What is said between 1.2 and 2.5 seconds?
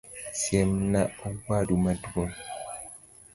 owadu maduong'